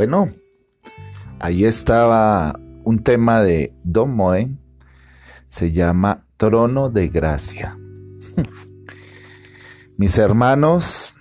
[0.00, 0.32] Bueno,
[1.40, 4.58] ahí estaba un tema de Don Moen,
[5.46, 7.78] se llama Trono de Gracia.
[9.98, 11.12] Mis hermanos,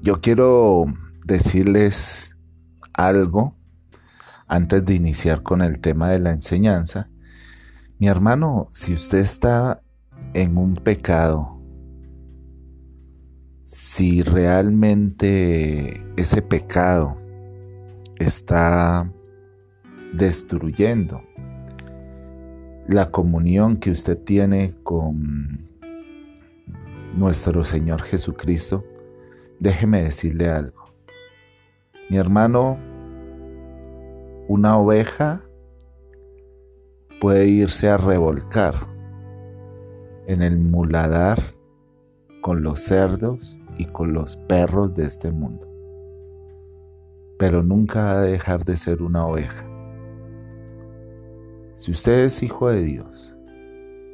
[0.00, 0.86] yo quiero
[1.26, 2.34] decirles
[2.94, 3.58] algo
[4.46, 7.10] antes de iniciar con el tema de la enseñanza.
[7.98, 9.82] Mi hermano, si usted está
[10.32, 11.53] en un pecado,
[13.64, 17.16] si realmente ese pecado
[18.18, 19.10] está
[20.12, 21.22] destruyendo
[22.86, 25.70] la comunión que usted tiene con
[27.16, 28.84] nuestro Señor Jesucristo,
[29.60, 30.92] déjeme decirle algo.
[32.10, 32.78] Mi hermano,
[34.46, 35.42] una oveja
[37.18, 38.74] puede irse a revolcar
[40.26, 41.54] en el muladar
[42.44, 45.66] con los cerdos y con los perros de este mundo.
[47.38, 49.64] Pero nunca ha de dejar de ser una oveja.
[51.72, 53.34] Si usted es hijo de Dios,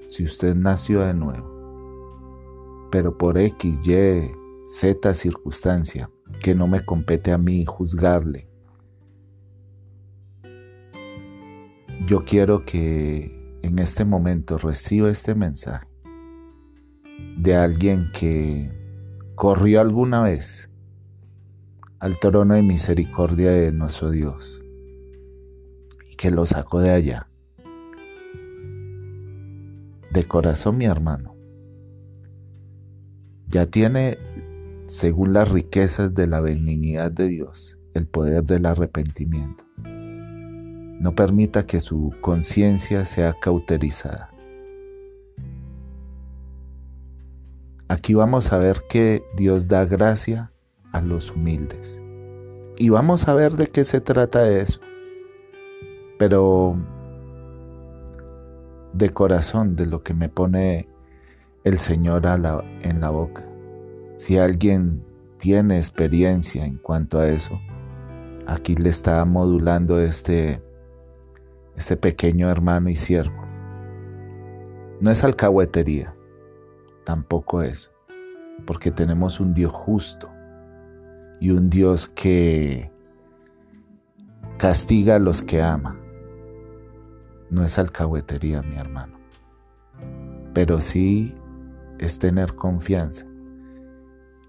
[0.06, 4.31] si usted nació de nuevo, pero por X, Y,
[4.69, 6.09] Z circunstancia
[6.41, 8.48] que no me compete a mí juzgarle,
[12.06, 15.90] yo quiero que en este momento reciba este mensaje
[17.37, 18.71] de alguien que
[19.35, 20.71] corrió alguna vez
[21.99, 24.61] al trono de misericordia de nuestro Dios
[26.11, 27.29] y que lo sacó de allá.
[30.12, 31.37] De corazón, mi hermano,
[33.47, 34.19] ya tiene,
[34.87, 39.65] según las riquezas de la benignidad de Dios, el poder del arrepentimiento.
[39.83, 44.31] No permita que su conciencia sea cauterizada.
[47.91, 50.53] Aquí vamos a ver que Dios da gracia
[50.93, 52.01] a los humildes.
[52.77, 54.81] Y vamos a ver de qué se trata eso.
[56.17, 56.77] Pero
[58.93, 60.89] de corazón, de lo que me pone
[61.65, 63.45] el Señor en la boca.
[64.15, 65.05] Si alguien
[65.39, 67.61] tiene experiencia en cuanto a eso,
[68.47, 70.62] aquí le está modulando este,
[71.75, 73.43] este pequeño hermano y siervo.
[75.00, 76.15] No es alcahuetería
[77.10, 77.91] tampoco eso,
[78.65, 80.31] porque tenemos un Dios justo
[81.41, 82.93] y un Dios que
[84.59, 85.99] castiga a los que ama.
[87.50, 89.19] No es alcahuetería, mi hermano,
[90.54, 91.34] pero sí
[91.99, 93.26] es tener confianza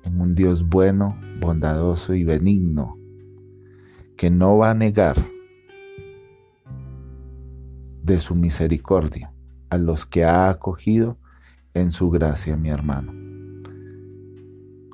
[0.04, 2.96] en un Dios bueno, bondadoso y benigno,
[4.16, 5.18] que no va a negar
[8.04, 9.34] de su misericordia
[9.72, 11.18] a los que ha acogido
[11.74, 13.14] en su gracia, mi hermano.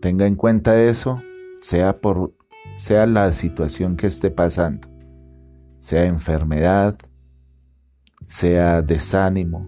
[0.02, 1.22] Tenga en cuenta eso,
[1.62, 2.34] sea por
[2.78, 4.88] sea la situación que esté pasando,
[5.80, 6.96] sea enfermedad,
[8.26, 9.68] sea desánimo,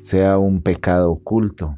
[0.00, 1.76] sea un pecado oculto.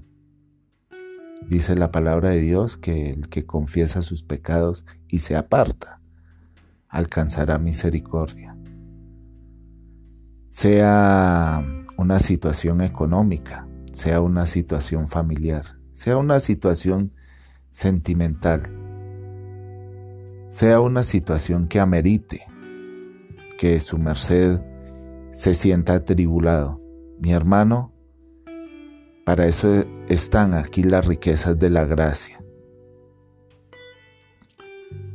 [1.49, 6.01] Dice la palabra de Dios que el que confiesa sus pecados y se aparta,
[6.89, 8.57] alcanzará misericordia.
[10.51, 11.65] Sea
[11.97, 13.68] una situación económica,
[13.99, 17.15] sea una situación familiar, sea una situación
[17.73, 18.71] sentimental,
[20.47, 22.47] sea una situación que amerite
[23.59, 24.61] que su merced
[25.33, 26.81] se sienta atribulado.
[27.19, 27.93] Mi hermano,
[29.27, 32.41] para eso están aquí las riquezas de la gracia.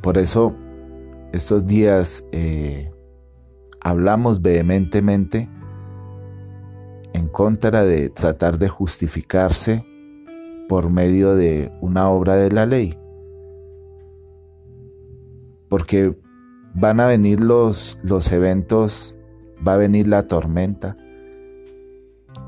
[0.02, 0.54] Por eso
[1.32, 2.92] estos días eh,
[3.80, 5.48] hablamos vehementemente
[7.14, 9.86] en contra de tratar de justificarse
[10.68, 12.98] por medio de una obra de la ley.
[15.70, 16.14] Porque
[16.74, 19.16] van a venir los, los eventos,
[19.66, 20.96] va a venir la tormenta.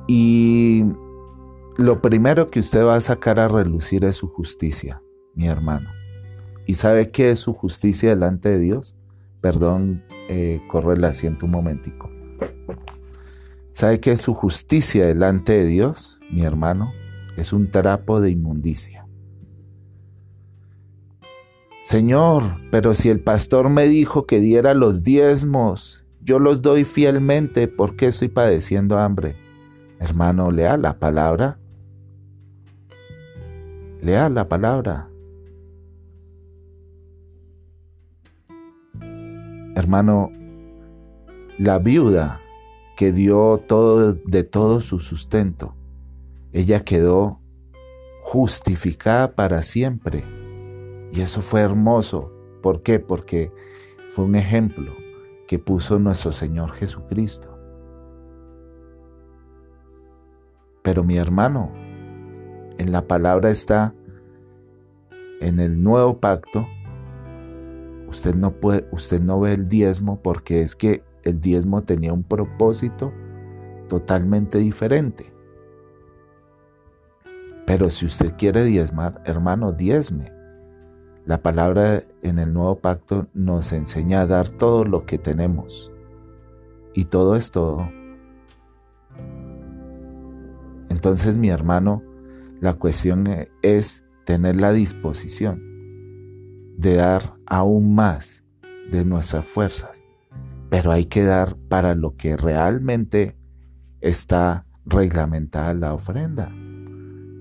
[0.08, 0.85] Y
[1.76, 5.00] lo primero que usted va a sacar a relucir es su justicia,
[5.35, 5.91] mi hermano.
[6.67, 8.96] ¿Y sabe qué es su justicia delante de Dios?
[9.41, 12.16] Perdón, eh, corre el asiento un momentico.
[13.76, 16.94] ¿Sabe que su justicia delante de Dios, mi hermano?
[17.37, 19.06] Es un trapo de inmundicia.
[21.82, 27.69] Señor, pero si el pastor me dijo que diera los diezmos, yo los doy fielmente,
[27.69, 29.37] ¿por qué estoy padeciendo hambre?
[30.00, 31.58] Hermano, lea la palabra.
[34.00, 35.11] Lea la palabra.
[39.75, 40.31] Hermano,
[41.58, 42.40] la viuda
[42.96, 45.75] que dio todo de todo su sustento.
[46.52, 47.40] Ella quedó
[48.22, 50.25] justificada para siempre.
[51.12, 52.32] Y eso fue hermoso,
[52.66, 52.98] ¿Por qué?
[52.98, 53.52] Porque
[54.10, 54.93] fue un ejemplo
[55.46, 57.56] que puso nuestro Señor Jesucristo.
[60.82, 61.70] Pero mi hermano,
[62.76, 63.94] en la palabra está,
[65.40, 66.66] en el nuevo pacto,
[68.08, 72.23] usted no puede, usted no ve el diezmo porque es que el diezmo tenía un
[72.23, 73.12] propósito
[73.88, 75.32] totalmente diferente.
[77.67, 80.32] Pero si usted quiere diezmar, hermano, diezme.
[81.25, 85.93] La palabra en el nuevo pacto nos enseña a dar todo lo que tenemos.
[86.94, 87.90] Y todo es todo.
[90.88, 92.05] Entonces, mi hermano,
[92.61, 93.25] la cuestión
[93.62, 95.61] es tener la disposición
[96.79, 98.44] de dar aún más
[98.93, 100.06] de nuestras fuerzas.
[100.71, 103.37] Pero hay que dar para lo que realmente
[104.01, 106.53] está reglamentada la ofrenda,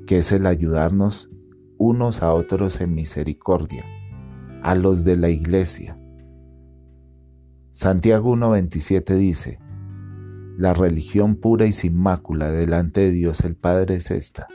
[0.08, 1.30] que es el ayudarnos
[1.78, 3.84] unos a otros en misericordia,
[4.64, 6.00] a los de la iglesia.
[7.70, 9.60] Santiago 1.27 dice,
[10.58, 14.48] la religión pura y sin mácula delante de Dios el Padre es esta.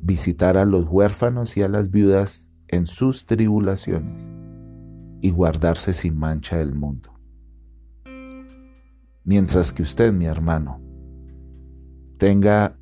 [0.00, 4.30] Visitar a los huérfanos y a las viudas en sus tribulaciones
[5.20, 7.12] y guardarse sin mancha del mundo.
[9.24, 10.80] Mientras que usted, mi hermano,
[12.16, 12.78] tenga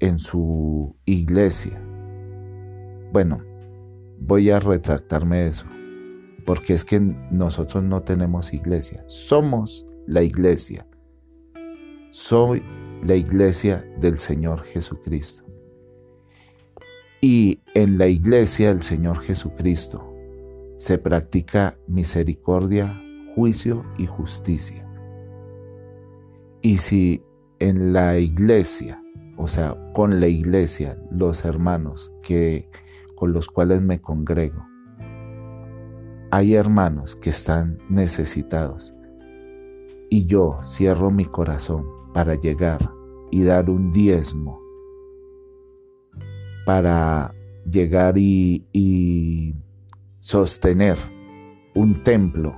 [0.00, 1.80] en su iglesia.
[3.12, 3.42] Bueno,
[4.18, 5.66] voy a retractarme de eso,
[6.44, 10.86] porque es que nosotros no tenemos iglesia, somos la iglesia.
[12.10, 12.62] Soy
[13.02, 15.44] la iglesia del Señor Jesucristo.
[17.20, 20.15] Y en la iglesia del Señor Jesucristo
[20.76, 23.00] se practica misericordia,
[23.34, 24.88] juicio y justicia.
[26.62, 27.22] Y si
[27.58, 29.00] en la iglesia
[29.36, 32.70] o sea, con la iglesia, los hermanos que
[33.14, 34.66] con los cuales me congrego.
[36.30, 38.94] Hay hermanos que están necesitados
[40.10, 42.90] y yo cierro mi corazón para llegar
[43.30, 44.60] y dar un diezmo
[46.64, 47.32] para
[47.70, 49.54] llegar y, y
[50.26, 50.98] sostener
[51.76, 52.56] un templo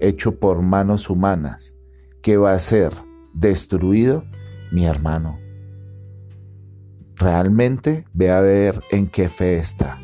[0.00, 1.76] hecho por manos humanas
[2.22, 2.92] que va a ser
[3.32, 4.24] destruido,
[4.72, 5.38] mi hermano,
[7.14, 10.02] realmente ve a ver en qué fe está.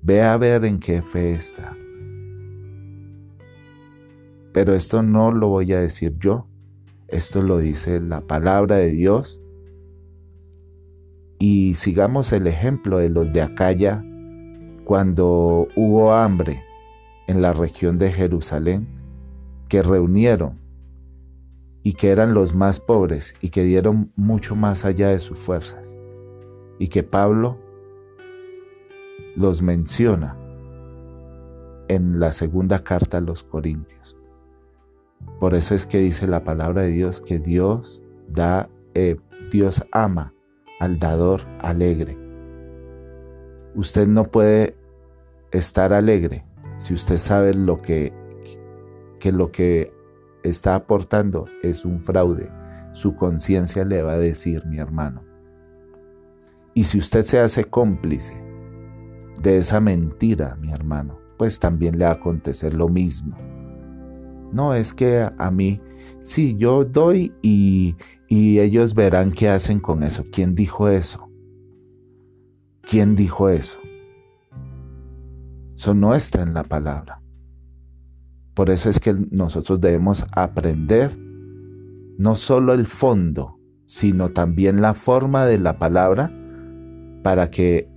[0.00, 1.76] Ve a ver en qué fe está.
[4.54, 6.48] Pero esto no lo voy a decir yo,
[7.08, 9.42] esto lo dice la palabra de Dios.
[11.38, 14.04] Y sigamos el ejemplo de los de Acaya
[14.84, 16.62] cuando hubo hambre
[17.26, 18.86] en la región de Jerusalén,
[19.68, 20.60] que reunieron
[21.82, 25.98] y que eran los más pobres y que dieron mucho más allá de sus fuerzas.
[26.78, 27.58] Y que Pablo
[29.34, 30.36] los menciona
[31.88, 34.16] en la segunda carta a los Corintios.
[35.40, 39.16] Por eso es que dice la palabra de Dios que Dios da, eh,
[39.50, 40.32] Dios ama
[40.80, 42.18] al dador alegre.
[43.74, 44.76] Usted no puede
[45.52, 46.44] estar alegre
[46.78, 48.12] si usted sabe lo que,
[49.20, 49.92] que lo que
[50.42, 52.50] está aportando es un fraude.
[52.92, 55.22] Su conciencia le va a decir, mi hermano.
[56.74, 58.34] Y si usted se hace cómplice
[59.42, 63.36] de esa mentira, mi hermano, pues también le va a acontecer lo mismo.
[64.52, 65.80] No es que a mí,
[66.20, 67.96] sí, yo doy y,
[68.28, 70.24] y ellos verán qué hacen con eso.
[70.30, 71.28] ¿Quién dijo eso?
[72.82, 73.78] ¿Quién dijo eso?
[75.76, 77.20] Eso no está en la palabra.
[78.54, 81.16] Por eso es que nosotros debemos aprender
[82.18, 86.32] no solo el fondo, sino también la forma de la palabra
[87.22, 87.90] para que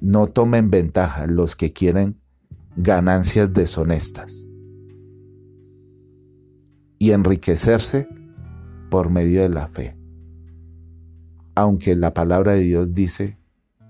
[0.00, 2.20] no tomen ventaja los que quieren
[2.76, 4.48] ganancias deshonestas
[6.98, 8.08] y enriquecerse
[8.90, 9.96] por medio de la fe.
[11.54, 13.38] Aunque la palabra de Dios dice,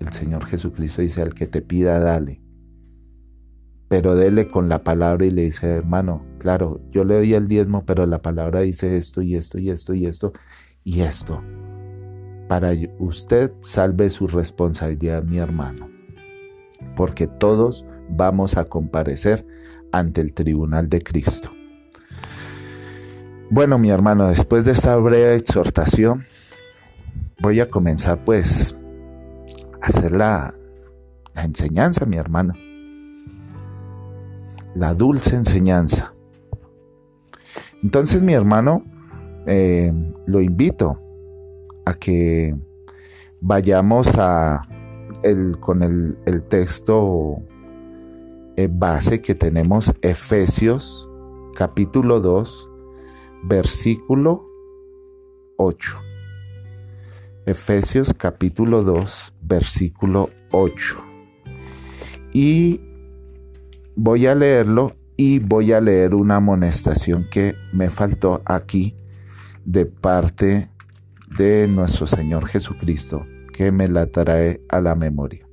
[0.01, 2.41] el Señor Jesucristo dice, al que te pida, dale
[3.89, 7.85] pero dele con la palabra y le dice, hermano, claro, yo le doy el diezmo,
[7.85, 10.33] pero la palabra dice esto y esto y esto y esto
[10.83, 11.43] y esto.
[12.49, 15.89] Para usted salve su responsabilidad, mi hermano,
[16.97, 19.47] porque todos vamos a comparecer
[19.93, 21.56] ante el tribunal de Cristo.
[23.49, 26.25] Bueno, mi hermano, después de esta breve exhortación,
[27.41, 28.77] voy a comenzar pues
[29.81, 30.55] a hacer la,
[31.35, 32.55] enseñanza, mi hermano
[34.77, 36.15] la dulce enseñanza.
[37.83, 38.85] Entonces mi hermano,
[39.47, 39.93] eh,
[40.27, 41.01] lo invito
[41.85, 42.55] a que
[43.41, 44.67] vayamos a
[45.23, 47.43] el, con el, texto
[48.57, 51.09] eh, base que tenemos, Efesios
[51.57, 52.69] capítulo 2,
[53.49, 54.45] versículo
[55.57, 55.99] 8.
[57.47, 61.05] Efesios capítulo 2, versículo 8.
[62.33, 62.81] Y
[63.95, 68.97] voy a leerlo y voy a leer una amonestación que me faltó aquí
[69.65, 70.69] de parte
[71.39, 75.47] de nuestro Señor Jesucristo, que me la trae a la memoria.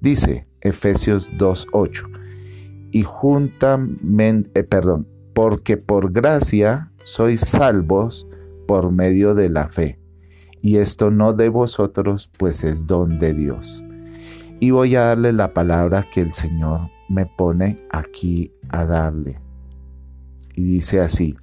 [0.00, 8.26] Dice Efesios 2.8, y juntamente, eh, perdón, porque por gracia sois salvos
[8.66, 10.00] por medio de la fe,
[10.60, 13.84] y esto no de vosotros, pues es don de Dios.
[14.58, 19.38] Y voy a darle la palabra que el Señor me pone aquí a darle.
[20.54, 21.36] Y dice así,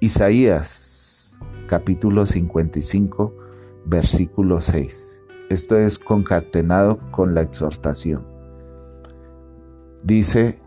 [0.00, 3.32] Isaías capítulo 55,
[3.84, 5.22] versículo 6.
[5.50, 8.26] Esto es concatenado con la exhortación.
[10.02, 10.58] Dice,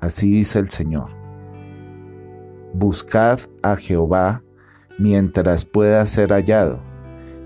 [0.00, 1.23] así dice el Señor,
[2.74, 4.42] buscad a Jehová
[4.98, 6.80] mientras pueda ser hallado,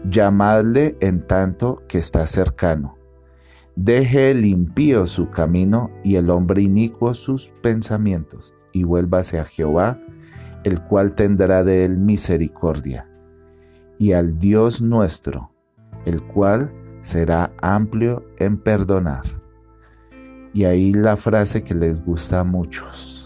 [0.04, 2.96] llamadle en tanto que está cercano.
[3.76, 10.00] Deje el impío su camino y el hombre inicuo sus pensamientos, y vuélvase a Jehová,
[10.64, 13.08] el cual tendrá de él misericordia,
[13.98, 15.52] y al Dios nuestro,
[16.06, 19.22] el cual será amplio en perdonar.
[20.52, 23.17] Y ahí la frase que les gusta a muchos,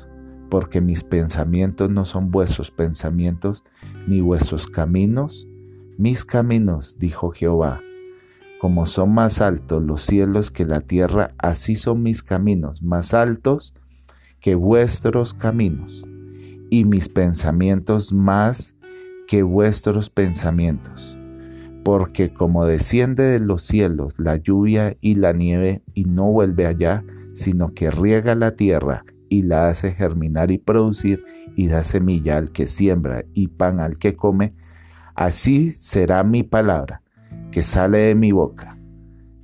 [0.52, 3.64] porque mis pensamientos no son vuestros pensamientos,
[4.06, 5.49] ni vuestros caminos,
[5.97, 7.80] mis caminos, dijo Jehová
[8.61, 13.73] como son más altos los cielos que la tierra, así son mis caminos más altos
[14.40, 16.04] que vuestros caminos,
[16.68, 18.76] y mis pensamientos más
[19.26, 21.16] que vuestros pensamientos.
[21.82, 27.04] Porque como desciende de los cielos la lluvia y la nieve y no vuelve allá,
[27.32, 31.24] sino que riega la tierra y la hace germinar y producir
[31.56, 34.54] y da semilla al que siembra y pan al que come,
[35.14, 37.00] así será mi palabra
[37.50, 38.78] que sale de mi boca.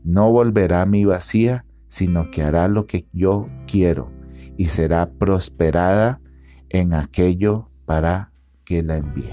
[0.04, 4.12] No volverá a mi vacía, sino que hará lo que yo quiero
[4.58, 6.20] y será prosperada
[6.68, 8.32] en aquello para
[8.66, 9.32] que la envíe.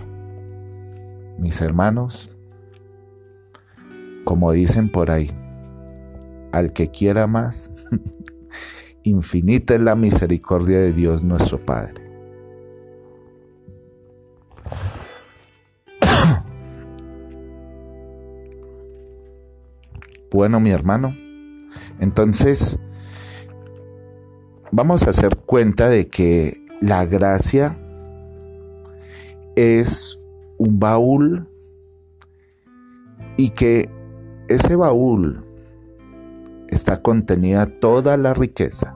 [1.38, 2.32] Mis hermanos,
[4.24, 5.32] como dicen por ahí,
[6.54, 7.74] al que quiera más,
[9.06, 12.04] infinita es la misericordia de Dios nuestro Padre.
[20.32, 21.16] Bueno, mi hermano,
[22.02, 22.78] entonces
[24.70, 27.78] vamos a hacer cuenta de que la gracia
[29.56, 30.20] es
[30.58, 31.48] un baúl
[33.38, 33.90] y que
[34.50, 35.45] ese baúl
[36.76, 38.96] está contenida toda la riqueza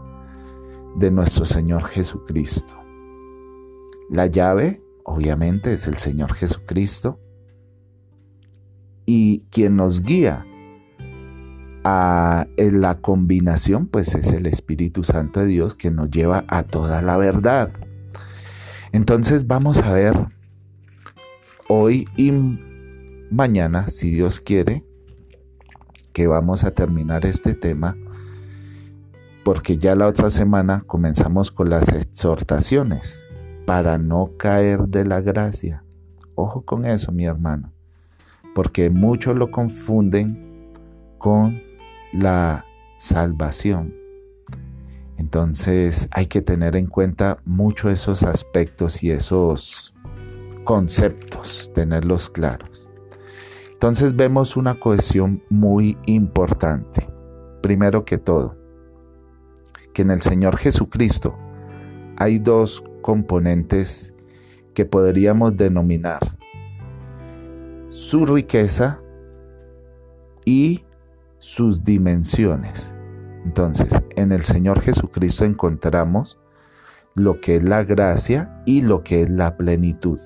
[0.95, 2.77] de nuestro Señor Jesucristo.
[4.09, 7.19] La llave, obviamente, es el Señor Jesucristo
[9.05, 10.45] y quien nos guía
[12.57, 17.01] en la combinación, pues es el Espíritu Santo de Dios que nos lleva a toda
[17.01, 17.71] la verdad.
[18.91, 20.27] Entonces vamos a ver
[21.67, 22.31] hoy y
[23.31, 24.83] mañana, si Dios quiere,
[26.19, 27.95] que vamos a terminar este tema,
[29.45, 33.25] porque ya la otra semana comenzamos con las exhortaciones
[33.65, 35.85] para no caer de la gracia.
[36.35, 37.71] Ojo con eso, mi hermano,
[38.53, 40.73] porque muchos lo confunden
[41.19, 41.61] con
[42.11, 42.65] la
[42.97, 43.95] salvación.
[45.15, 49.93] Entonces hay que tener en cuenta mucho esos aspectos y esos
[50.65, 52.88] conceptos, tenerlos claros.
[53.79, 57.07] Entonces vemos una cohesión muy importante.
[57.62, 58.57] Primero que todo,
[59.93, 61.39] que en el Señor Jesucristo
[62.17, 64.13] hay dos componentes
[64.74, 66.19] que podríamos denominar
[67.88, 69.00] su riqueza
[70.43, 70.83] y
[71.38, 72.93] sus dimensiones.
[73.45, 76.38] Entonces, en el Señor Jesucristo encontramos
[77.15, 80.19] lo que es la gracia y lo que es la plenitud.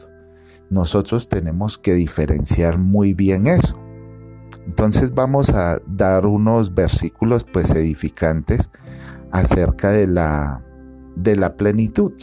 [0.73, 3.79] Nosotros tenemos que diferenciar muy bien eso.
[4.65, 8.71] Entonces vamos a dar unos versículos pues edificantes
[9.31, 10.65] acerca de la
[11.15, 12.13] de la plenitud.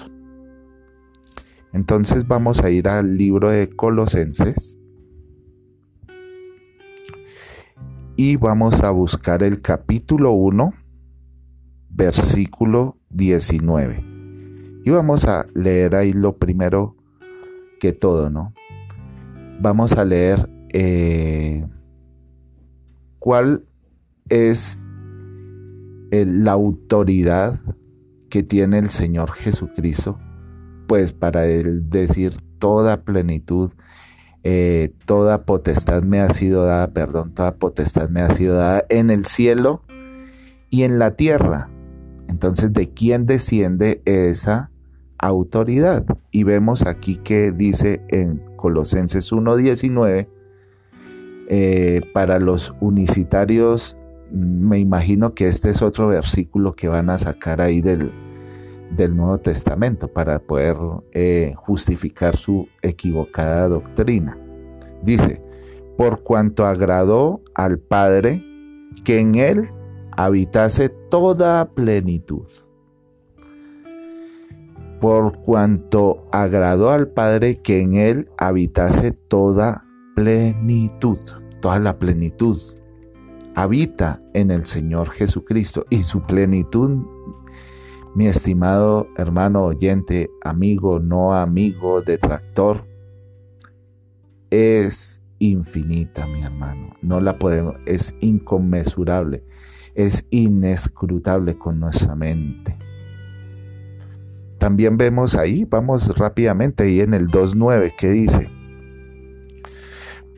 [1.73, 4.77] Entonces vamos a ir al libro de Colosenses
[8.17, 10.75] y vamos a buscar el capítulo 1,
[11.89, 14.05] versículo 19.
[14.85, 16.97] Y vamos a leer ahí lo primero
[17.81, 18.55] que todo, ¿no?
[19.61, 21.67] Vamos a leer eh,
[23.19, 23.65] ¿cuál
[24.29, 24.79] es
[26.11, 27.61] la autoridad
[28.29, 30.19] que tiene el Señor Jesucristo?
[30.87, 33.73] Pues para él decir toda plenitud,
[34.43, 39.11] eh, toda potestad me ha sido dada, perdón, toda potestad me ha sido dada en
[39.11, 39.83] el cielo
[40.69, 41.69] y en la tierra.
[42.29, 44.70] Entonces, ¿de quién desciende esa
[45.21, 46.05] autoridad?
[46.31, 50.29] Y vemos aquí que dice en Colosenses 1.19,
[51.49, 53.97] eh, para los unicitarios,
[54.31, 58.13] me imagino que este es otro versículo que van a sacar ahí del,
[58.97, 60.77] del Nuevo Testamento para poder
[61.13, 64.39] eh, justificar su equivocada doctrina.
[65.03, 65.43] Dice,
[65.97, 68.45] por cuanto agradó al Padre
[69.05, 69.69] que en él
[70.13, 72.47] habitase toda plenitud.
[75.01, 81.19] Por cuanto agradó al Padre que en él habitase toda plenitud,
[81.63, 82.59] toda la plenitud.
[83.55, 87.01] Habita en el Señor Jesucristo y su plenitud
[88.13, 92.85] mi estimado hermano oyente, amigo, no amigo, detractor,
[94.51, 96.97] es infinita, mi hermano.
[97.03, 99.45] No la podemos, es inconmensurable,
[99.95, 102.77] es inescrutable con nuestra mente.
[104.61, 108.49] También vemos ahí, vamos rápidamente ahí en el 2.9 que dice,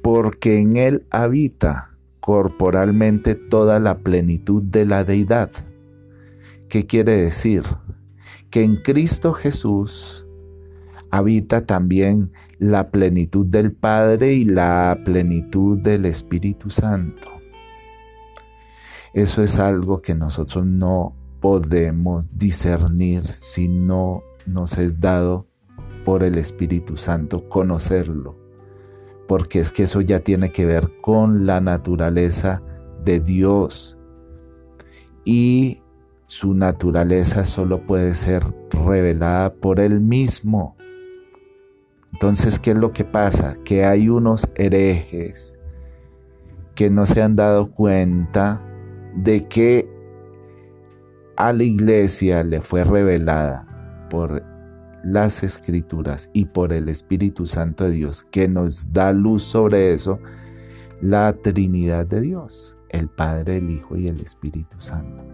[0.03, 5.51] porque en él habita corporalmente toda la plenitud de la deidad
[6.73, 7.65] ¿Qué quiere decir?
[8.49, 10.27] Que en Cristo Jesús
[11.11, 17.29] habita también la plenitud del Padre y la plenitud del Espíritu Santo.
[19.13, 25.49] Eso es algo que nosotros no podemos discernir si no nos es dado
[26.05, 28.39] por el Espíritu Santo conocerlo,
[29.27, 32.63] porque es que eso ya tiene que ver con la naturaleza
[33.05, 33.99] de Dios.
[35.25, 35.83] Y
[36.27, 40.77] su naturaleza solo puede ser revelada por Él mismo.
[42.13, 43.57] Entonces, ¿qué es lo que pasa?
[43.65, 45.59] Que hay unos herejes
[46.77, 48.65] que no se han dado cuenta
[49.17, 49.92] de que
[51.37, 54.45] a la iglesia le fue revelada por
[55.05, 60.21] las escrituras y por el Espíritu Santo de Dios, que nos da luz sobre eso,
[61.01, 65.25] la Trinidad de Dios, el Padre, el Hijo y el Espíritu Santo.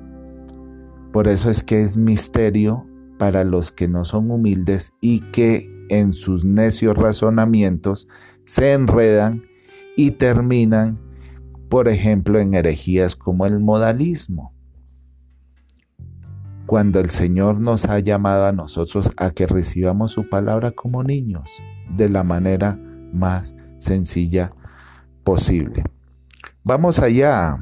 [1.12, 2.86] Por eso es que es misterio
[3.18, 8.08] para los que no son humildes y que en sus necios razonamientos
[8.44, 9.42] se enredan
[9.96, 10.98] y terminan,
[11.68, 14.57] por ejemplo, en herejías como el modalismo.
[16.68, 21.50] Cuando el Señor nos ha llamado a nosotros a que recibamos su palabra como niños,
[21.88, 22.78] de la manera
[23.10, 24.52] más sencilla
[25.24, 25.82] posible.
[26.64, 27.56] Vamos allá.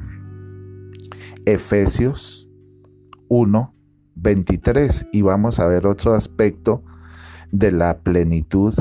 [1.45, 2.49] Efesios
[3.29, 3.73] 1,
[4.15, 6.83] 23 y vamos a ver otro aspecto
[7.49, 8.75] de la plenitud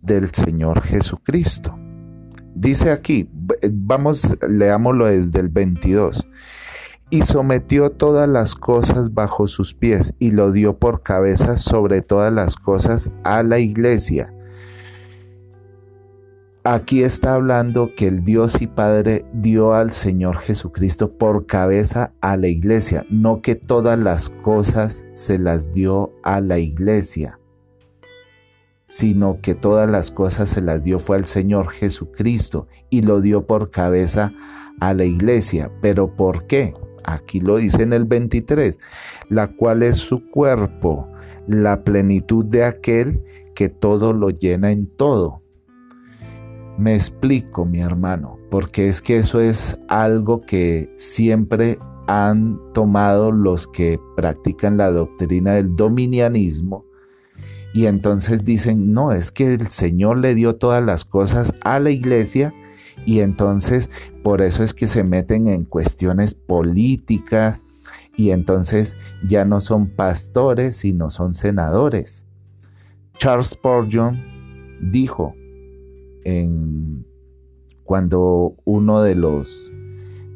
[0.00, 1.76] del Señor Jesucristo.
[2.54, 3.28] Dice aquí,
[3.72, 6.24] vamos, leámoslo desde el 22.
[7.10, 12.32] Y sometió todas las cosas bajo sus pies y lo dio por cabeza sobre todas
[12.32, 14.32] las cosas a la iglesia
[16.68, 22.36] Aquí está hablando que el Dios y Padre dio al Señor Jesucristo por cabeza a
[22.36, 27.38] la iglesia, no que todas las cosas se las dio a la iglesia,
[28.84, 33.46] sino que todas las cosas se las dio fue al Señor Jesucristo y lo dio
[33.46, 34.32] por cabeza
[34.80, 35.70] a la iglesia.
[35.80, 36.74] ¿Pero por qué?
[37.06, 38.78] Aquí lo dice en el 23,
[39.28, 41.08] la cual es su cuerpo,
[41.46, 43.22] la plenitud de aquel
[43.54, 45.42] que todo lo llena en todo.
[46.78, 53.66] Me explico, mi hermano, porque es que eso es algo que siempre han tomado los
[53.66, 56.84] que practican la doctrina del dominianismo
[57.76, 61.90] y entonces dicen, no, es que el Señor le dio todas las cosas a la
[61.90, 62.54] iglesia
[63.04, 63.90] y entonces
[64.22, 67.64] por eso es que se meten en cuestiones políticas
[68.16, 72.24] y entonces ya no son pastores, sino son senadores.
[73.18, 74.20] Charles Spurgeon
[74.80, 75.34] dijo,
[77.84, 79.72] cuando uno de los,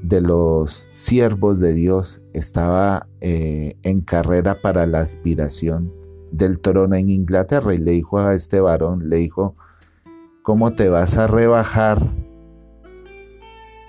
[0.03, 5.92] de los siervos de Dios estaba eh, en carrera para la aspiración
[6.31, 9.57] del trono en Inglaterra y le dijo a este varón, le dijo,
[10.42, 12.09] ¿cómo te vas a rebajar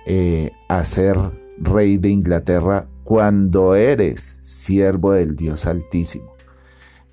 [0.05, 1.17] eh, a ser
[1.57, 6.35] rey de Inglaterra cuando eres siervo del Dios Altísimo?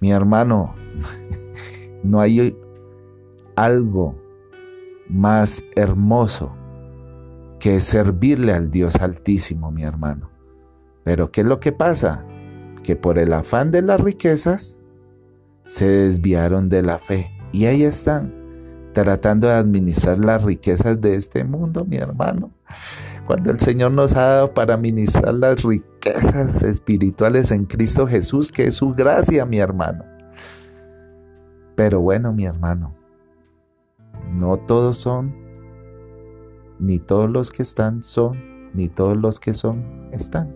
[0.01, 0.75] Mi hermano,
[2.03, 2.57] no hay
[3.57, 4.15] algo
[5.09, 6.55] más hermoso
[7.59, 10.31] que servirle al Dios altísimo, mi hermano.
[11.03, 12.25] Pero ¿qué es lo que pasa?
[12.83, 14.83] Que por el afán de las riquezas
[15.65, 18.38] se desviaron de la fe y ahí están,
[19.03, 22.51] tratando de administrar las riquezas de este mundo, mi hermano.
[23.27, 28.65] Cuando el Señor nos ha dado para administrar las riquezas espirituales en Cristo Jesús, que
[28.65, 30.05] es su gracia, mi hermano.
[31.77, 32.95] Pero bueno, mi hermano,
[34.33, 35.35] no todos son,
[36.79, 40.55] ni todos los que están son, ni todos los que son están.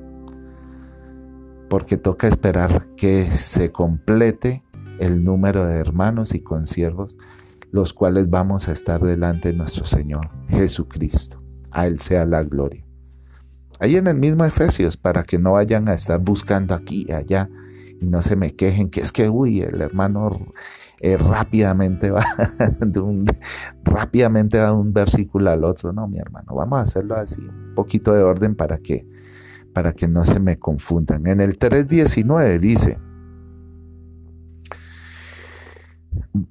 [1.68, 4.62] Porque toca esperar que se complete
[4.98, 7.16] el número de hermanos y consiervos,
[7.72, 11.42] los cuales vamos a estar delante de nuestro Señor Jesucristo.
[11.72, 12.86] A Él sea la gloria.
[13.80, 17.48] Ahí en el mismo Efesios, para que no vayan a estar buscando aquí y allá
[18.00, 20.52] y no se me quejen que es que, uy, el hermano
[21.00, 22.24] eh, rápidamente va
[22.80, 23.24] de un,
[23.82, 25.92] rápidamente da un versículo al otro.
[25.92, 29.08] No, mi hermano, vamos a hacerlo así, un poquito de orden para que,
[29.72, 31.26] para que no se me confundan.
[31.26, 32.98] En el 3.19 dice,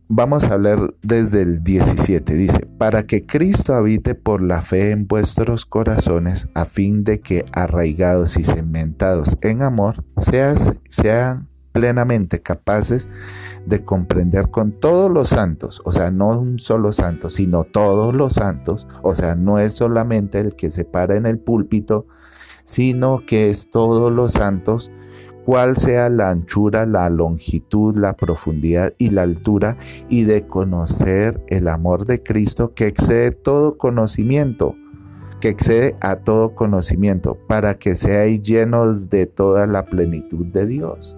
[0.08, 2.34] Vamos a hablar desde el 17.
[2.36, 7.45] Dice, para que Cristo habite por la fe en vuestros corazones, a fin de que
[7.54, 10.04] arraigados y cementados en amor,
[10.86, 13.08] sean plenamente capaces
[13.65, 18.34] de comprender con todos los santos, o sea, no un solo santo, sino todos los
[18.34, 22.08] santos, o sea, no es solamente el que se para en el púlpito,
[22.65, 24.91] sino que es todos los santos,
[25.46, 29.78] cuál sea la anchura, la longitud, la profundidad y la altura,
[30.10, 34.76] y de conocer el amor de Cristo que excede todo conocimiento,
[35.40, 41.18] que excede a todo conocimiento, para que seáis llenos de toda la plenitud de Dios.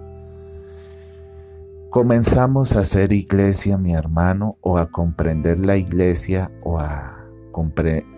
[1.90, 7.23] Comenzamos a ser iglesia, mi hermano, o a comprender la iglesia, o a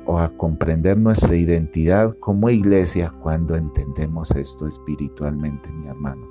[0.06, 6.26] o a comprender nuestra identidad como iglesia cuando entendemos esto espiritualmente, mi hermano.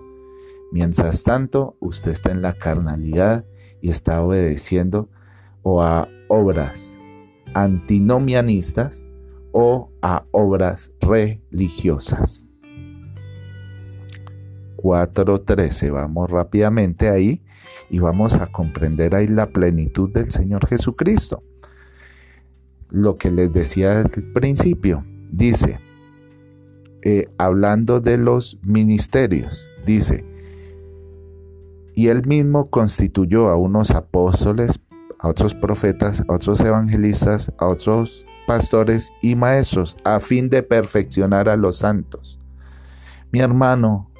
[0.72, 3.46] Mientras tanto, usted está en la carnalidad
[3.82, 5.10] y está obedeciendo
[5.62, 7.00] o a obras
[7.54, 9.06] antinomianistas
[9.52, 12.46] o a obras religiosas.
[14.78, 17.44] 4.13, vamos rápidamente ahí
[17.90, 21.44] y vamos a comprender ahí la plenitud del Señor Jesucristo
[22.90, 25.06] lo que les decía el principio.
[25.32, 25.80] Dice,
[27.02, 30.26] eh, hablando de los ministerios, dice,
[31.94, 34.80] y él mismo constituyó a unos apóstoles,
[35.20, 41.50] a otros profetas, a otros evangelistas, a otros pastores y maestros, a fin de perfeccionar
[41.50, 42.40] a los santos.
[43.32, 44.12] Mi hermano,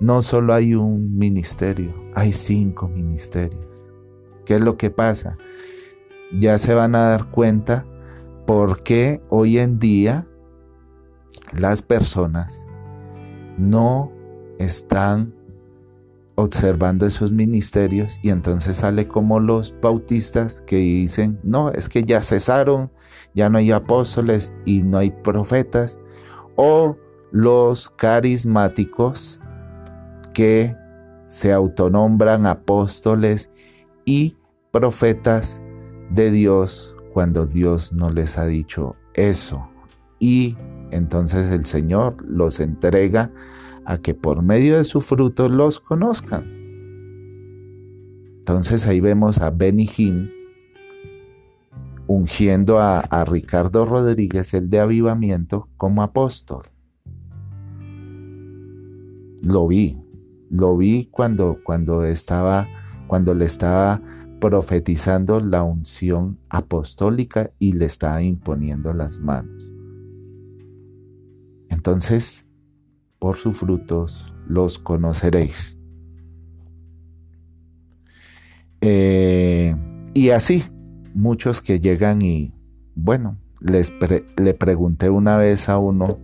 [0.00, 3.66] no solo hay un ministerio, hay cinco ministerios.
[4.44, 5.38] ¿Qué es lo que pasa?
[6.38, 7.84] Ya se van a dar cuenta
[8.46, 10.26] por qué hoy en día
[11.52, 12.66] las personas
[13.56, 14.12] no
[14.58, 15.34] están
[16.36, 22.22] observando esos ministerios y entonces sale como los bautistas que dicen, no, es que ya
[22.22, 22.90] cesaron,
[23.34, 26.00] ya no hay apóstoles y no hay profetas,
[26.56, 26.96] o
[27.30, 29.40] los carismáticos
[30.34, 30.76] que
[31.26, 33.50] se autonombran apóstoles
[34.04, 34.36] y
[34.72, 35.62] profetas
[36.14, 39.68] de Dios cuando Dios no les ha dicho eso.
[40.18, 40.56] Y
[40.90, 43.30] entonces el Señor los entrega
[43.84, 46.44] a que por medio de su fruto los conozcan.
[48.38, 50.30] Entonces ahí vemos a Benny Hinn
[52.06, 56.66] ungiendo a, a, Ricardo Rodríguez, el de avivamiento, como apóstol.
[59.40, 59.98] Lo vi,
[60.50, 62.68] lo vi cuando, cuando estaba,
[63.06, 64.02] cuando le estaba
[64.44, 69.72] profetizando la unción apostólica y le está imponiendo las manos.
[71.70, 72.46] Entonces,
[73.18, 75.78] por sus frutos los conoceréis.
[78.82, 79.74] Eh,
[80.12, 80.64] y así,
[81.14, 82.52] muchos que llegan y,
[82.94, 83.90] bueno, les
[84.36, 86.18] le pregunté una vez a uno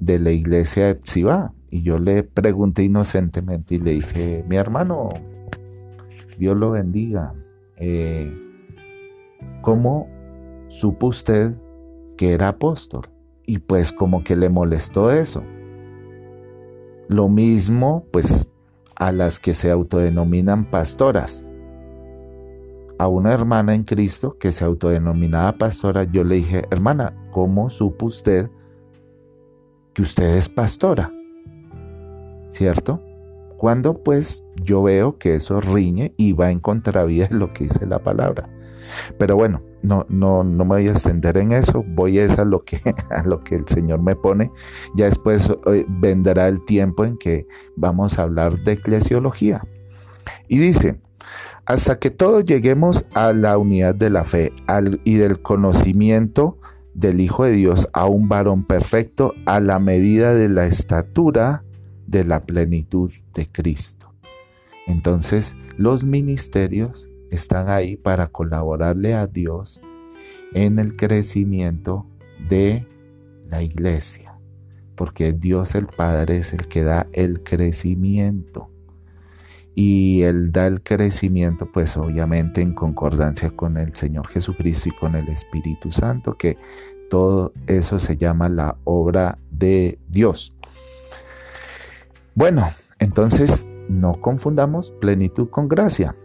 [0.00, 5.10] de la iglesia de Epsiba y yo le pregunté inocentemente y le dije, mi hermano,
[6.38, 7.34] Dios lo bendiga.
[7.76, 8.32] Eh,
[9.62, 10.08] ¿Cómo
[10.68, 11.54] supo usted
[12.16, 13.08] que era apóstol?
[13.46, 15.42] Y pues como que le molestó eso.
[17.08, 18.46] Lo mismo, pues,
[18.96, 21.52] a las que se autodenominan pastoras.
[22.98, 28.06] A una hermana en Cristo que se autodenominaba pastora, yo le dije, hermana, ¿cómo supo
[28.06, 28.50] usted
[29.92, 31.12] que usted es pastora?
[32.48, 33.02] ¿Cierto?
[33.64, 37.86] Cuando pues yo veo que eso riñe y va en contravía de lo que dice
[37.86, 38.46] la palabra.
[39.18, 42.62] Pero bueno, no, no, no me voy a extender en eso, voy a, a, lo
[42.62, 42.78] que,
[43.10, 44.50] a lo que el Señor me pone.
[44.96, 49.62] Ya después eh, vendrá el tiempo en que vamos a hablar de eclesiología.
[50.46, 51.00] Y dice,
[51.64, 54.52] hasta que todos lleguemos a la unidad de la fe
[55.04, 56.58] y del conocimiento
[56.92, 61.64] del Hijo de Dios, a un varón perfecto, a la medida de la estatura
[62.06, 64.12] de la plenitud de Cristo.
[64.86, 69.80] Entonces, los ministerios están ahí para colaborarle a Dios
[70.52, 72.06] en el crecimiento
[72.48, 72.86] de
[73.48, 74.38] la iglesia,
[74.94, 78.70] porque Dios el Padre es el que da el crecimiento.
[79.76, 85.16] Y Él da el crecimiento, pues obviamente en concordancia con el Señor Jesucristo y con
[85.16, 86.56] el Espíritu Santo, que
[87.10, 90.54] todo eso se llama la obra de Dios.
[92.36, 92.68] Bueno,
[92.98, 96.16] entonces no confundamos plenitud con gracia.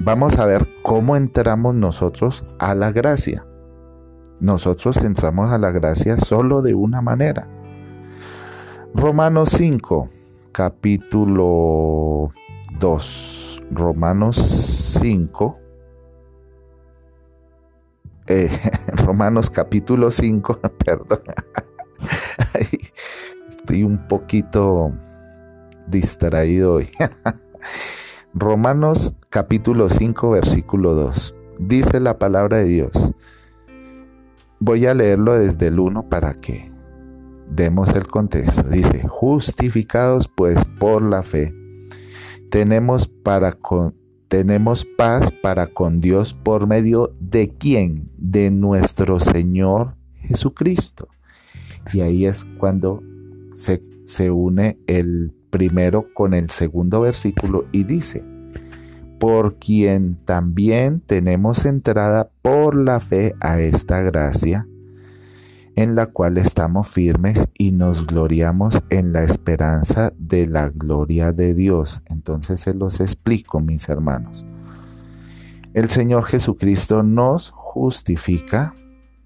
[0.00, 3.46] Vamos a ver cómo entramos nosotros a la gracia.
[4.40, 7.48] Nosotros entramos a la gracia solo de una manera.
[8.96, 10.08] Romanos 5,
[10.50, 12.32] capítulo
[12.80, 13.62] 2.
[13.70, 14.36] Romanos
[15.00, 15.58] 5.
[18.26, 18.50] Eh,
[18.96, 21.20] Romanos capítulo 5, perdón.
[23.48, 24.92] Estoy un poquito
[25.88, 26.88] distraído hoy.
[28.34, 31.34] Romanos capítulo 5 versículo 2.
[31.58, 33.12] Dice la palabra de Dios.
[34.58, 36.72] Voy a leerlo desde el 1 para que
[37.50, 38.62] demos el contexto.
[38.62, 41.54] Dice, justificados pues por la fe,
[42.50, 43.94] tenemos, para con,
[44.28, 48.10] tenemos paz para con Dios por medio de quién?
[48.16, 51.08] De nuestro Señor Jesucristo.
[51.92, 53.02] Y ahí es cuando
[53.54, 58.24] se, se une el primero con el segundo versículo y dice,
[59.20, 64.66] por quien también tenemos entrada por la fe a esta gracia,
[65.76, 71.54] en la cual estamos firmes y nos gloriamos en la esperanza de la gloria de
[71.54, 72.02] Dios.
[72.06, 74.46] Entonces se los explico, mis hermanos.
[75.74, 78.74] El Señor Jesucristo nos justifica,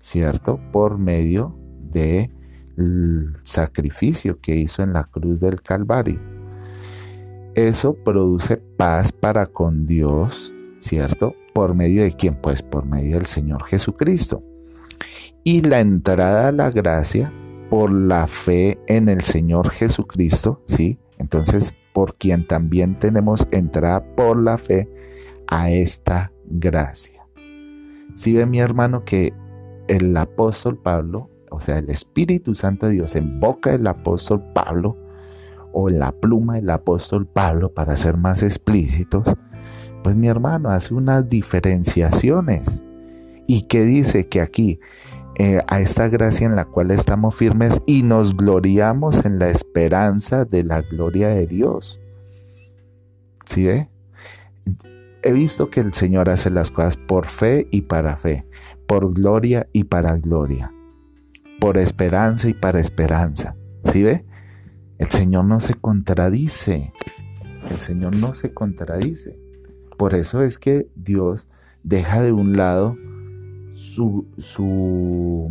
[0.00, 0.60] ¿cierto?
[0.72, 1.56] Por medio
[1.90, 2.35] de
[2.76, 6.20] el sacrificio que hizo en la cruz del Calvario.
[7.54, 11.34] Eso produce paz para con Dios, ¿cierto?
[11.54, 12.34] ¿Por medio de quién?
[12.34, 14.42] Pues por medio del Señor Jesucristo.
[15.42, 17.32] Y la entrada a la gracia
[17.70, 20.98] por la fe en el Señor Jesucristo, ¿sí?
[21.18, 24.88] Entonces, por quien también tenemos entrada por la fe
[25.46, 27.26] a esta gracia.
[28.14, 29.32] Si ve mi hermano que
[29.88, 34.96] el apóstol Pablo o sea, el Espíritu Santo de Dios en boca del apóstol Pablo,
[35.72, 39.24] o en la pluma del apóstol Pablo, para ser más explícitos,
[40.02, 42.82] pues mi hermano hace unas diferenciaciones.
[43.46, 44.80] Y que dice que aquí,
[45.36, 50.46] eh, a esta gracia en la cual estamos firmes y nos gloriamos en la esperanza
[50.46, 52.00] de la gloria de Dios.
[53.44, 53.90] ¿Sí ve?
[55.22, 58.46] He visto que el Señor hace las cosas por fe y para fe,
[58.86, 60.72] por gloria y para gloria
[61.60, 63.56] por esperanza y para esperanza.
[63.82, 64.24] ¿Sí ve?
[64.98, 66.92] El Señor no se contradice.
[67.70, 69.38] El Señor no se contradice.
[69.96, 71.48] Por eso es que Dios
[71.82, 72.96] deja de un lado
[73.74, 75.50] su, su,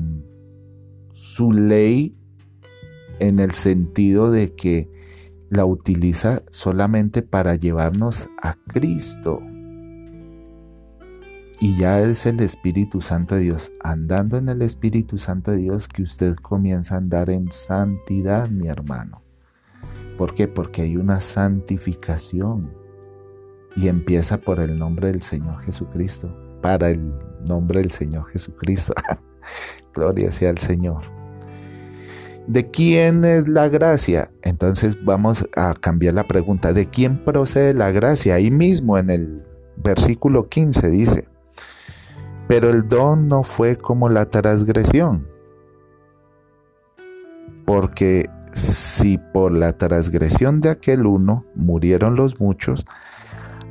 [1.11, 2.17] su ley
[3.19, 4.89] en el sentido de que
[5.49, 9.41] la utiliza solamente para llevarnos a Cristo.
[11.65, 15.87] Y ya es el Espíritu Santo de Dios, andando en el Espíritu Santo de Dios,
[15.87, 19.23] que usted comienza a andar en santidad, mi hermano.
[20.15, 20.47] ¿Por qué?
[20.47, 22.71] Porque hay una santificación.
[23.75, 27.11] Y empieza por el nombre del Señor Jesucristo, para el
[27.47, 28.93] nombre del Señor Jesucristo.
[29.95, 31.01] Gloria sea al Señor.
[32.45, 34.29] ¿De quién es la gracia?
[34.43, 36.73] Entonces vamos a cambiar la pregunta.
[36.73, 38.35] ¿De quién procede la gracia?
[38.35, 39.43] Ahí mismo en el
[39.77, 41.34] versículo 15 dice,
[42.47, 45.27] pero el don no fue como la transgresión.
[47.65, 52.85] Porque si por la transgresión de aquel uno murieron los muchos,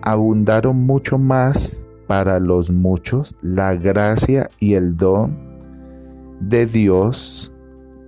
[0.02, 5.58] abundaron mucho más para los muchos la gracia y el don
[6.40, 7.52] de Dios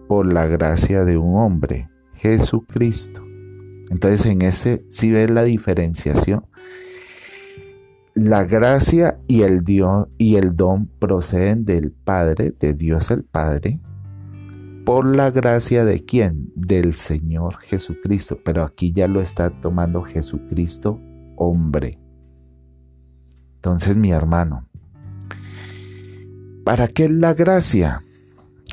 [0.09, 3.22] por la gracia de un hombre, Jesucristo.
[3.90, 6.44] Entonces en este sí ve la diferenciación
[8.16, 9.62] la gracia y el,
[10.57, 13.81] don proceden del Padre, de Dios el Padre,
[14.85, 16.50] por la gracia de quién?
[16.57, 18.38] Del Señor Jesucristo.
[18.44, 20.98] Pero aquí ya lo está tomando Jesucristo
[21.37, 22.00] hombre.
[23.57, 24.66] Entonces, mi hermano,
[26.66, 28.02] ¿Para qué es la gracia?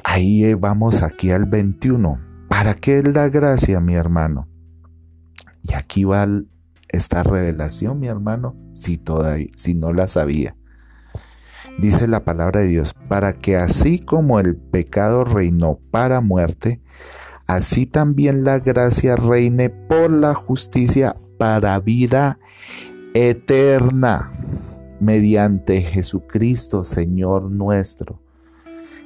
[0.04, 2.20] Ahí vamos aquí al 21.
[2.50, 4.48] ¿Para qué es la gracia, mi hermano?
[5.62, 6.26] Y aquí va
[6.94, 10.56] esta revelación, mi hermano, si, todavía, si no la sabía.
[11.80, 16.82] Dice la palabra de Dios, para que así como el pecado reinó para muerte,
[17.48, 22.40] así también la gracia reine por la justicia para vida
[23.16, 24.32] eterna
[25.00, 28.22] mediante Jesucristo, Señor nuestro.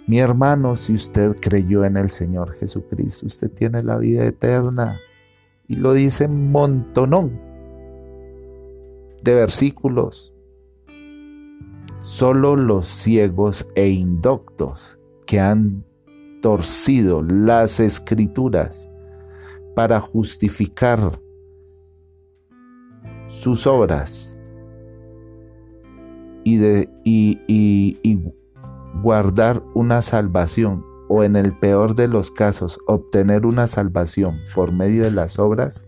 [0.07, 4.99] Mi hermano, si usted creyó en el Señor Jesucristo, usted tiene la vida eterna.
[5.67, 7.46] Y lo dice montonón
[9.27, 10.33] de versículos.
[11.99, 15.83] Solo los ciegos e indoctos que han
[16.41, 18.89] torcido las escrituras
[19.75, 21.19] para justificar
[23.27, 24.39] sus obras
[26.45, 28.21] y, de, y,
[29.03, 35.03] guardar una salvación o en el peor de los casos obtener una salvación por medio
[35.03, 35.83] de las obras,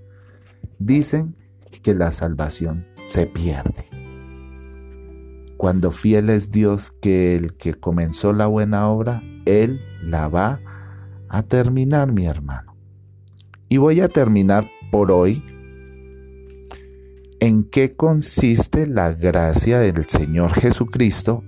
[0.78, 1.36] dicen
[1.82, 3.86] que la salvación se pierde.
[5.58, 10.62] Cuando fiel es Dios que el que comenzó la buena obra, Él la va
[11.28, 12.76] a terminar, mi hermano.
[13.68, 15.44] Y voy a terminar por hoy
[17.42, 21.42] ¿En qué consiste la gracia del Señor Jesucristo?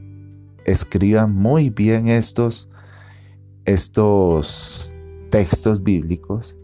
[0.63, 2.69] Escriban muy bien estos,
[3.65, 4.95] estos
[5.31, 6.55] textos bíblicos.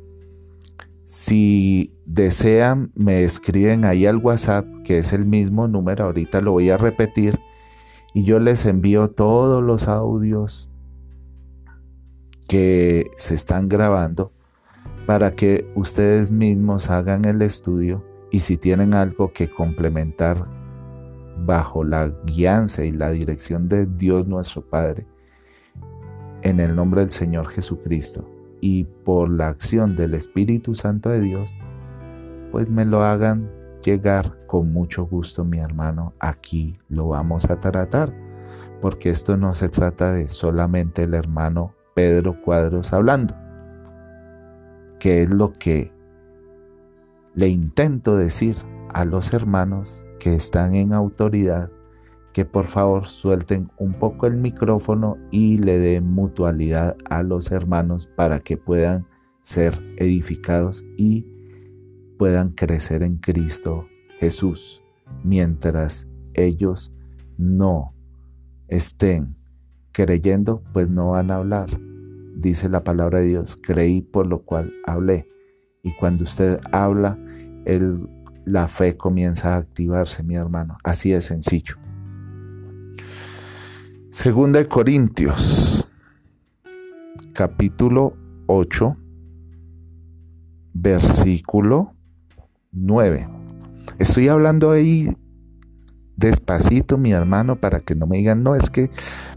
[1.03, 6.69] Si desean, me escriben ahí al WhatsApp, que es el mismo número, ahorita lo voy
[6.69, 7.37] a repetir,
[8.13, 10.71] y yo les envío todos los audios
[12.47, 14.31] que se están grabando
[15.05, 20.45] para que ustedes mismos hagan el estudio y si tienen algo que complementar
[21.45, 25.05] bajo la guianza y la dirección de Dios nuestro Padre,
[26.41, 28.27] en el nombre del Señor Jesucristo
[28.61, 31.53] y por la acción del Espíritu Santo de Dios,
[32.57, 33.51] pues me lo hagan
[33.83, 36.13] llegar con mucho gusto, mi hermano.
[36.19, 38.11] Aquí lo vamos a tratar,
[38.81, 43.35] porque esto no se trata de solamente el hermano Pedro Cuadros hablando,
[44.99, 45.93] que es lo que
[47.35, 48.57] le intento decir
[48.91, 51.69] a los hermanos que están en autoridad
[52.33, 58.09] que por favor suelten un poco el micrófono y le den mutualidad a los hermanos
[58.15, 59.05] para que puedan
[59.41, 61.36] ser edificados y
[62.17, 63.87] puedan crecer en Cristo
[64.19, 64.81] Jesús,
[65.23, 66.91] mientras ellos
[67.37, 67.93] no
[68.67, 69.35] estén
[69.91, 71.69] creyendo, pues no van a hablar.
[72.35, 75.27] Dice la palabra de Dios, creí por lo cual hablé.
[75.83, 77.17] Y cuando usted habla,
[78.45, 80.77] la fe comienza a activarse, mi hermano.
[80.83, 81.75] Así de sencillo.
[84.09, 85.87] Segunda de Corintios,
[87.33, 88.15] capítulo
[88.47, 88.97] 8,
[90.73, 91.96] versículo
[92.77, 93.29] 9.
[93.99, 95.15] Estoy hablando ahí
[96.15, 98.89] despacito, mi hermano, para que no me digan, no, es que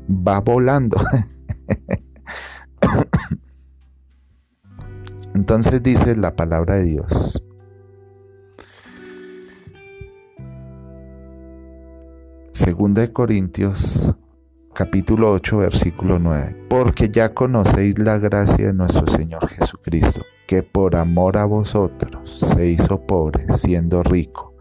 [0.09, 0.97] va volando.
[5.35, 7.43] Entonces dice la palabra de Dios.
[12.53, 14.15] Segunda de Corintios
[14.75, 16.67] capítulo 8 versículo 9.
[16.69, 22.67] Porque ya conocéis la gracia de nuestro Señor Jesucristo, que por amor a vosotros se
[22.67, 24.53] hizo pobre, siendo rico,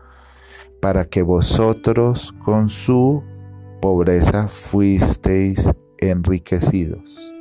[0.80, 3.24] para que vosotros con su
[3.82, 7.34] pobreza fuisteis enriquecidos.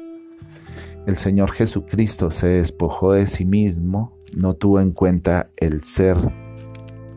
[1.06, 6.16] El Señor Jesucristo se despojó de sí mismo, no tuvo en cuenta el ser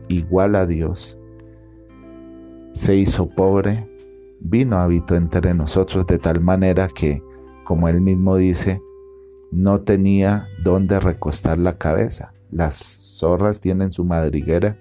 [0.08, 1.18] igual a Dios,
[2.74, 3.88] se hizo pobre,
[4.38, 7.22] vino habitó entre nosotros de tal manera que,
[7.64, 8.82] como él mismo dice,
[9.52, 12.34] no tenía dónde recostar la cabeza.
[12.50, 14.76] Las zorras tienen su madriguera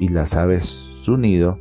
[0.00, 1.58] y las aves su nido,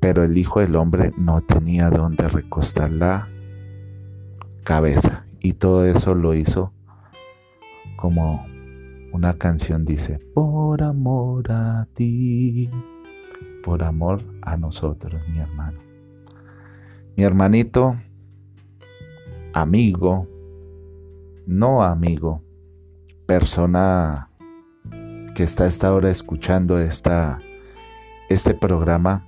[0.00, 3.28] pero el Hijo del Hombre no tenía dónde recostar la
[4.64, 5.26] cabeza.
[5.40, 6.72] Y todo eso lo hizo
[7.96, 8.46] como
[9.12, 12.70] una canción dice, por amor a ti
[13.62, 15.80] por amor a nosotros, mi hermano.
[17.16, 17.96] Mi hermanito,
[19.54, 20.26] amigo,
[21.46, 22.42] no amigo,
[23.26, 24.30] persona
[25.34, 27.40] que está a esta hora escuchando esta,
[28.28, 29.26] este programa,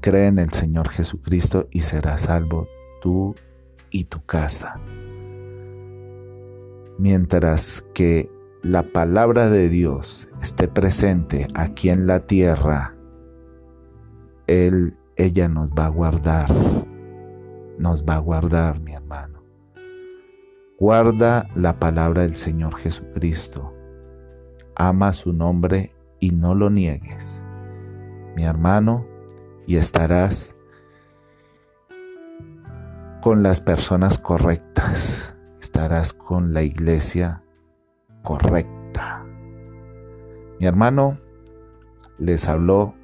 [0.00, 2.68] cree en el Señor Jesucristo y será salvo
[3.02, 3.34] tú
[3.90, 4.80] y tu casa.
[6.98, 8.30] Mientras que
[8.62, 12.94] la palabra de Dios esté presente aquí en la tierra,
[14.46, 16.54] Él ella nos va a guardar.
[17.78, 19.35] Nos va a guardar, mi hermano.
[20.78, 23.72] Guarda la palabra del Señor Jesucristo.
[24.74, 27.46] Ama su nombre y no lo niegues,
[28.36, 29.06] mi hermano,
[29.66, 30.54] y estarás
[33.22, 37.42] con las personas correctas, estarás con la iglesia
[38.22, 39.24] correcta.
[40.60, 41.18] Mi hermano,
[42.18, 42.94] les habló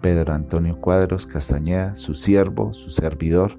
[0.00, 3.56] Pedro Antonio Cuadros Castañeda, su siervo, su servidor.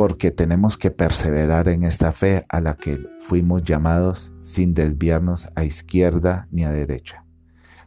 [0.00, 5.64] porque tenemos que perseverar en esta fe a la que fuimos llamados sin desviarnos a
[5.64, 7.26] izquierda ni a derecha.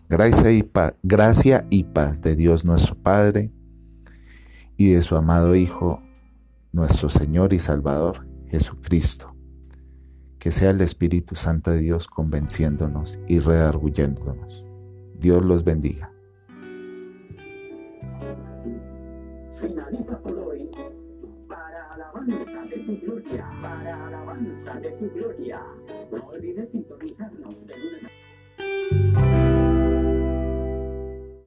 [0.09, 3.51] Gracia y, paz, gracia y paz de Dios nuestro Padre
[4.78, 6.03] y de su amado Hijo,
[6.72, 9.36] nuestro Señor y Salvador, Jesucristo.
[10.38, 14.64] Que sea el Espíritu Santo de Dios convenciéndonos y redarguyéndonos.
[15.18, 16.11] Dios los bendiga.
[22.24, 25.61] Alabanza de su gloria, para alabanza de su gloria.
[26.11, 29.62] No olvides sintonizarnos de lunes a...